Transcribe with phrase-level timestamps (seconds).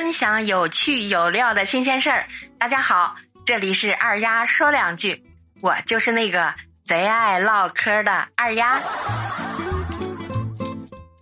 [0.00, 2.26] 分享有趣有料的新鲜事儿。
[2.58, 5.22] 大家好，这里是二丫说两句，
[5.60, 6.54] 我就是那个
[6.86, 8.80] 贼爱唠嗑的二丫。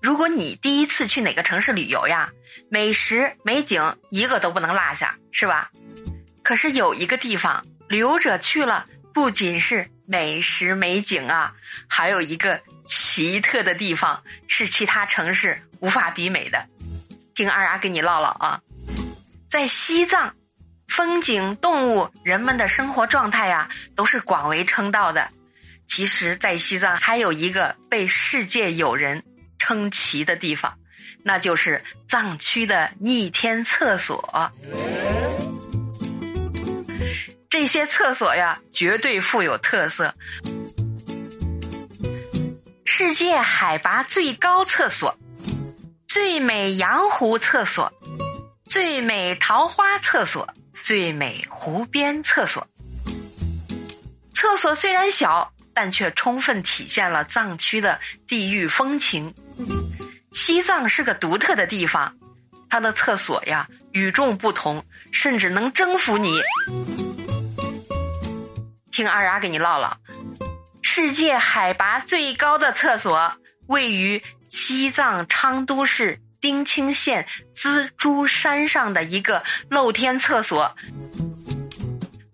[0.00, 2.30] 如果你第一次去哪个城市旅游呀，
[2.70, 5.72] 美食美景一个都不能落下，是吧？
[6.44, 11.52] 可是有一个地方，旅游者去了，不仅是美食美景啊，
[11.88, 16.64] 还有一个奇特的地方，是其他城市无法比美的。
[17.34, 18.60] 听二丫跟你唠唠啊，
[19.50, 20.34] 在西藏，
[20.88, 25.28] 风景、动物、人们的生活状态呀，都是广为称道的。
[25.86, 29.22] 其实，在西藏还有一个被世界友人
[29.58, 30.78] 称奇的地方，
[31.22, 34.52] 那就是藏区的逆天厕所。
[37.48, 40.14] 这些厕所呀，绝对富有特色。
[42.84, 45.16] 世界海拔最高厕所。
[46.06, 47.92] 最美洋湖厕所，
[48.68, 50.46] 最美桃花厕所，
[50.82, 52.66] 最美湖边厕所。
[54.34, 59.34] 厕所虽然小，但却充分体现了藏区的地域风情。
[60.32, 62.14] 西藏是个独特的地方，
[62.68, 66.40] 它的厕所呀与众不同，甚至能征服你。
[68.92, 69.96] 听二丫给你唠唠，
[70.82, 73.32] 世界海拔最高的厕所
[73.66, 74.22] 位于。
[74.50, 80.76] 西藏昌都市丁青县资珠山上的一个露天厕所，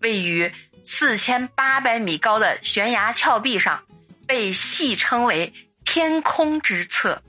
[0.00, 0.52] 位于
[0.84, 3.82] 四千八百米高的悬崖峭壁上，
[4.26, 5.52] 被戏称为
[5.84, 7.22] “天空之厕”。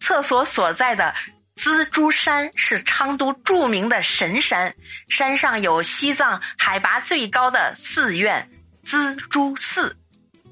[0.00, 1.14] 厕所所在的
[1.56, 4.74] 资珠山是昌都著名的神山，
[5.08, 8.50] 山上有西藏海拔最高的寺院
[8.82, 9.96] 资珠寺。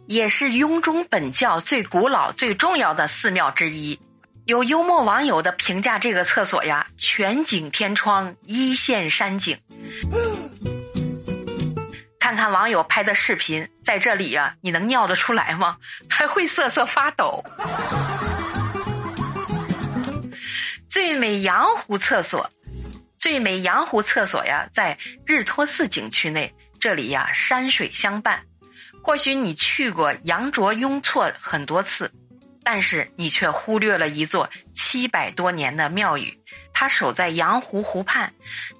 [0.06, 3.98] 也是雍中本教最古老、最重要的寺庙之一。
[4.48, 9.60] 有幽默网友的评价：这个厕所呀，全景天窗，一线山景。
[12.18, 15.76] 看看网友拍的视频，在这里呀，你能尿得出来吗？
[16.08, 17.44] 还会瑟瑟发抖。
[20.88, 22.50] 最美羊湖厕所，
[23.18, 24.96] 最美羊湖厕所呀，在
[25.26, 28.42] 日托寺景区内，这里呀，山水相伴。
[29.02, 32.10] 或许你去过羊卓雍措很多次，
[32.70, 36.38] 但是你却忽略了一座七百多年的庙宇，
[36.74, 38.30] 它守在羊湖湖畔。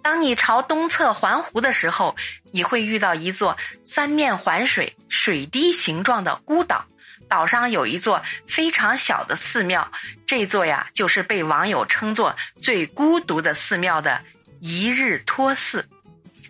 [0.03, 2.15] 当你朝东侧环湖的时候，
[2.53, 3.57] 你会遇到一座
[3.87, 6.85] 三面环水、水滴形状的孤岛，
[7.31, 9.91] 岛上有一座非常小的寺庙，
[10.27, 14.23] 这座呀就是被网友称作最孤独的寺庙的
[14.61, 15.83] 一日托寺。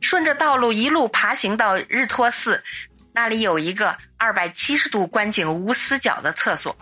[0.00, 2.62] 顺着道路一路爬行到日托寺。
[3.18, 6.76] 那里有一个二百七十度观景无死角的厕所。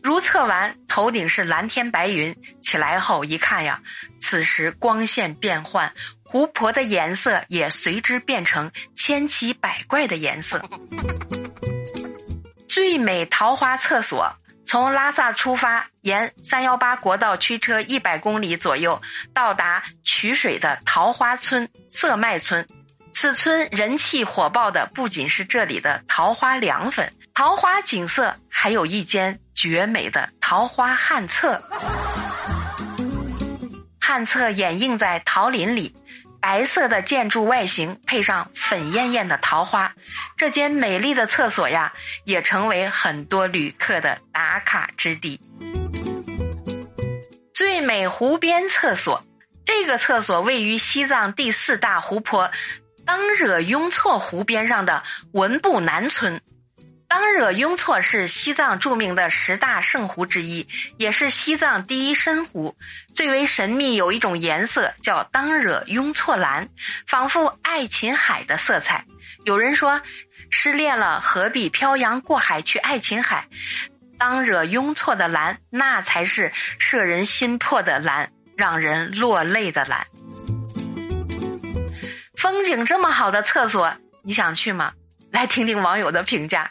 [0.00, 2.36] 如厕完，头顶是蓝天白云。
[2.62, 3.82] 起来后一看呀，
[4.20, 5.92] 此时光线变换，
[6.22, 10.62] 湖泊的颜色也随之变成千奇百怪的颜色。
[12.70, 14.32] 最美桃花厕所，
[14.64, 19.02] 从拉萨出发，沿三幺八国道驱车一百公里左右，
[19.34, 22.64] 到达曲水的桃花村色麦村。
[23.20, 31.60] 此村人气火爆的不仅是这里的桃花凉粉、桃花景色，还有一间绝美的桃花旱厕。
[34.00, 35.96] 旱厕掩映在桃林里，
[36.40, 39.92] 白色的建筑外形配上粉艳艳的桃花，
[40.36, 41.92] 这间美丽的厕所呀，
[42.22, 45.40] 也成为很多旅客的打卡之地。
[47.52, 49.24] 最美湖边厕所，
[49.64, 52.52] 这个厕所位于西藏第四大湖泊。
[53.08, 55.02] 当惹雍措湖边上的
[55.32, 56.42] 文布南村，
[57.08, 62.76] 当惹雍措是西藏著名的十大圣湖之一，也是西藏第一深湖。
[63.14, 66.68] 最为神秘，有一种颜色叫当惹雍措蓝，
[67.06, 69.06] 仿佛爱琴海的色彩。
[69.46, 70.02] 有人说，
[70.50, 73.48] 失恋了何必漂洋过海去爱琴海？
[74.18, 80.06] 当惹雍措的蓝，那才是摄人心魄的蓝，让人落泪的蓝。
[82.38, 83.92] 风景这么好的厕所，
[84.22, 84.92] 你想去吗？
[85.32, 86.70] 来听听网友的评价。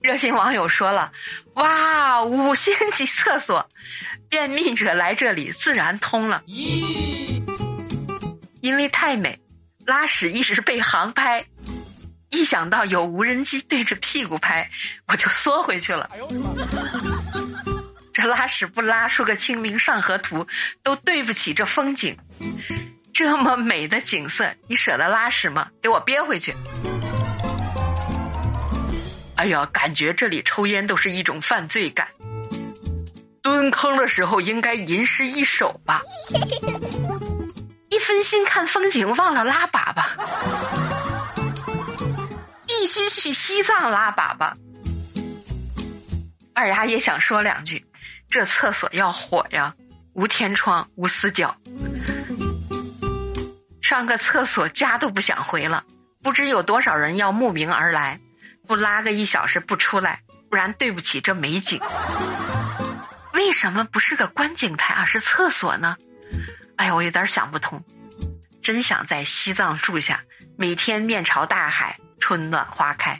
[0.00, 1.12] 热心网友说了
[1.54, 3.68] ：“哇，五星级厕所，
[4.28, 6.42] 便秘者来这里自然通了。
[8.60, 9.40] 因为太美，
[9.86, 11.46] 拉屎一直被航拍，
[12.30, 14.68] 一想到有无人机对着屁股拍，
[15.06, 16.10] 我就缩回去了。
[18.12, 20.46] 这拉屎不拉出个清明上河图，
[20.82, 22.18] 都对不起这风景。”
[23.18, 25.68] 这么美的景色，你舍得拉屎吗？
[25.82, 26.54] 给我憋回去！
[29.34, 32.06] 哎呀，感觉这里抽烟都是一种犯罪感。
[33.42, 36.00] 蹲坑的时候应该吟诗一首吧？
[37.90, 40.04] 一分心看风景忘了拉粑粑，
[42.68, 44.52] 必须去西藏拉粑粑。
[46.54, 47.84] 二丫也想说两句，
[48.30, 49.74] 这厕所要火呀，
[50.12, 51.56] 无天窗无死角，
[53.88, 55.82] 上个厕所家都不想回了，
[56.22, 58.20] 不知有多少人要慕名而来，
[58.66, 60.20] 不拉个一小时不出来，
[60.50, 61.80] 不然对不起这美景。
[63.32, 65.96] 为什么不是个观景台，而是厕所呢？
[66.76, 67.82] 哎呀，我有点想不通。
[68.60, 70.20] 真想在西藏住下，
[70.58, 73.18] 每天面朝大海，春暖花开。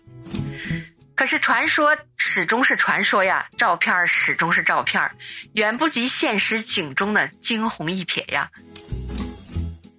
[1.15, 5.11] 可是传说始终是传说呀，照片始终是照片，
[5.55, 8.51] 远不及现实景中的惊鸿一瞥呀。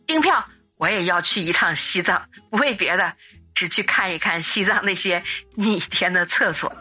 [0.06, 0.48] 订票，
[0.80, 3.14] 我也要去一趟西藏，不为别的，
[3.54, 5.22] 只去看一看西藏那些
[5.56, 6.74] 逆天的厕所。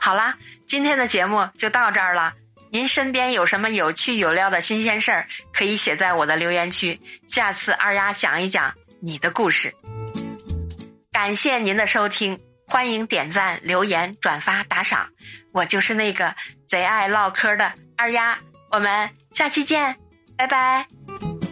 [0.00, 2.34] 好啦，今天的节目就到这儿了。
[2.72, 9.72] 您身边有什么有趣有料的新鲜事儿，可以写在我的留言区，下次二丫讲一讲你的故事。
[11.12, 15.08] 感谢您的收听，欢迎点赞、留言、转发、打赏。
[15.52, 16.34] 我就是那个
[16.68, 18.38] 贼爱唠嗑的二丫，
[18.72, 19.96] 我们下期见，
[20.40, 21.49] 拜拜。